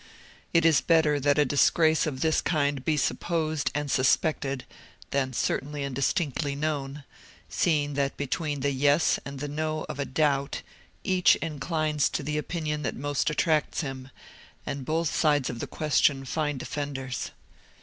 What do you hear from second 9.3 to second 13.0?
the no of a doubt, each inclines to the opinion that